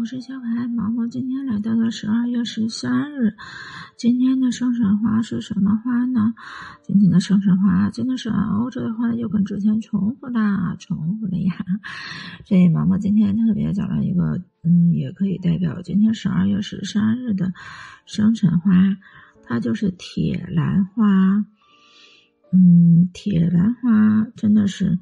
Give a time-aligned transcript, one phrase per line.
[0.00, 1.06] 我是小可爱毛毛。
[1.08, 3.36] 今天来到了十二月十三日，
[3.98, 6.32] 今天的生辰花是什么花呢？
[6.82, 11.54] 今天的生辰花真的是欧洲的花，又跟之前重复啦，重复了呀。
[12.46, 17.52] 所以毛毛今天特别找了一个，嗯，也可以代表今天十二月十三日的
[18.06, 18.72] 生辰花，
[19.42, 21.44] 它就是铁兰花。
[22.54, 24.98] 嗯，铁兰花真的是。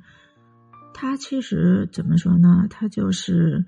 [0.92, 2.66] 它其实怎么说呢？
[2.68, 3.64] 它就是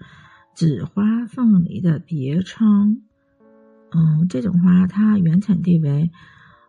[0.54, 3.02] 紫花凤梨的别称。
[3.92, 6.10] 嗯，这种花它原产地为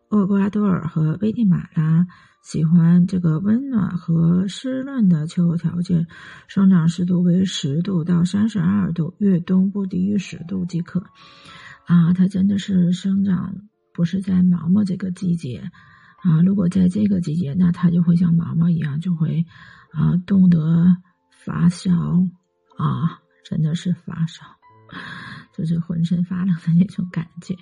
[0.09, 2.07] 厄瓜多尔和危地马拉，
[2.41, 6.07] 喜欢这个温暖和湿润的气候条件，
[6.47, 11.03] 生长湿度为十度到三十二度，越冬不低于十度即可。
[11.85, 13.55] 啊，它真的是生长
[13.93, 15.69] 不是在毛毛这个季节
[16.23, 19.45] 啊，如果在这个季节，那它就会像毛毛一样就会。
[19.93, 20.87] 啊，冻得
[21.43, 21.91] 发烧
[22.77, 24.45] 啊，真的是发烧，
[25.53, 27.55] 就是浑身发冷的那种感觉。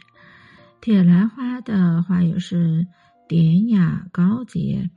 [0.81, 2.87] 铁兰花的话也是
[3.27, 4.89] 典雅高洁，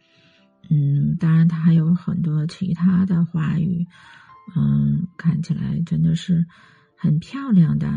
[0.71, 3.87] 嗯，当然它还有很多其他的花语，
[4.57, 6.47] 嗯，看起来真的是
[6.97, 7.89] 很漂亮的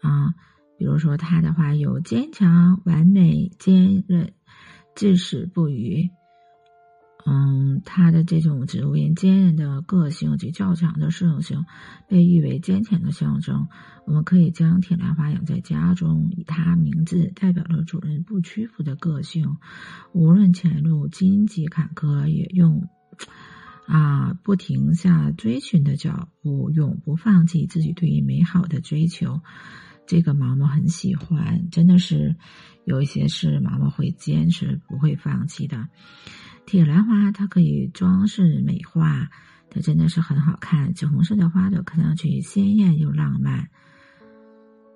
[0.00, 0.34] 啊。
[0.78, 4.32] 比如说它的话有坚强、完美、坚韧、
[4.96, 6.10] 至死不渝。
[7.24, 11.64] 嗯，它的这种植物因坚韧的个性及较强的适应性，
[12.08, 13.68] 被誉为坚强的象征。
[14.06, 19.56] 我们可以将铁兰花养在家中，以它名字代表了主人不屈服的个性。
[20.12, 22.88] 无论前路荆棘坎坷，也用
[23.86, 29.40] 啊不停下追寻的脚步，永不放弃自己对于美好的追求。
[30.08, 32.34] 这个毛毛很喜欢，真的是
[32.84, 35.86] 有一些事毛毛会坚持不会放弃的。
[36.64, 39.28] 铁兰花它可以装饰美化，
[39.68, 40.94] 它真的是很好看。
[40.94, 43.68] 紫红色的花朵看上去鲜艳又浪漫，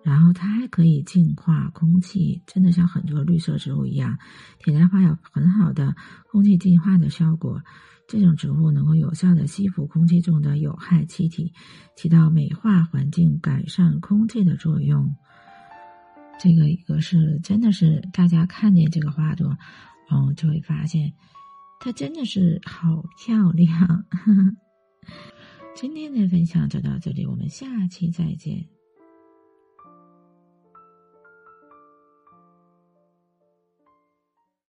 [0.02, 4.16] 然后它还可以净化空气，真的像很多绿色植物一样，
[4.58, 5.94] 铁兰花有很好的
[6.30, 7.60] 空气净化的效果。
[8.08, 11.52] 这种植物能够有效的吸附空气中的有害气体，
[11.96, 15.16] 起到美化环境、改善空气的作用。
[16.38, 19.58] 这个一个是真的是大家看见这个花朵，
[20.10, 21.12] 嗯，就会发现。
[21.86, 24.04] 它真的是好漂亮！
[25.76, 28.66] 今天的分享就到这里，我们下期再见。